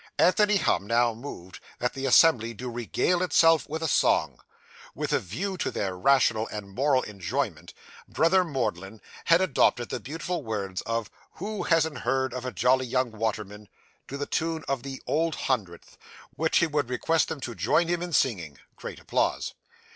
Anthony 0.17 0.57
Humm 0.57 0.87
now 0.87 1.13
moved 1.13 1.59
that 1.77 1.93
the 1.93 2.07
assembly 2.07 2.55
do 2.55 2.71
regale 2.71 3.21
itself 3.21 3.69
with 3.69 3.83
a 3.83 3.87
song. 3.87 4.39
With 4.95 5.13
a 5.13 5.19
view 5.19 5.57
to 5.57 5.69
their 5.69 5.95
rational 5.95 6.47
and 6.47 6.67
moral 6.73 7.03
enjoyment, 7.03 7.75
Brother 8.07 8.43
Mordlin 8.43 8.99
had 9.25 9.41
adapted 9.41 9.89
the 9.89 9.99
beautiful 9.99 10.41
words 10.43 10.81
of 10.87 11.11
'Who 11.33 11.61
hasn't 11.65 11.99
heard 11.99 12.33
of 12.33 12.45
a 12.45 12.51
Jolly 12.51 12.87
Young 12.87 13.11
Waterman?' 13.11 13.69
to 14.07 14.17
the 14.17 14.25
tune 14.25 14.63
of 14.67 14.81
the 14.81 15.03
Old 15.05 15.35
Hundredth, 15.35 15.99
which 16.35 16.57
he 16.57 16.65
would 16.65 16.89
request 16.89 17.27
them 17.27 17.39
to 17.41 17.53
join 17.53 17.87
him 17.87 18.01
in 18.01 18.11
singing 18.11 18.57
(great 18.75 18.99
applause). 18.99 19.53